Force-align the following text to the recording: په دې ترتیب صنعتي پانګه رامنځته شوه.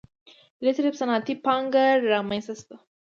په 0.57 0.61
دې 0.65 0.71
ترتیب 0.75 0.95
صنعتي 1.01 1.33
پانګه 1.45 1.85
رامنځته 2.11 2.53
شوه. 2.61 2.77